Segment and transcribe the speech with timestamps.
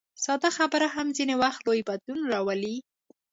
[0.23, 2.77] ساده خبره هم ځینې وخت لوی بدلون راولي.